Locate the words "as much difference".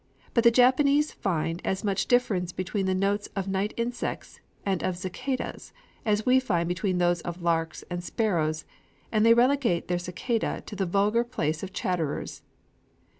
1.63-2.51